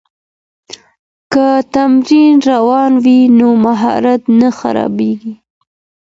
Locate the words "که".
1.33-1.45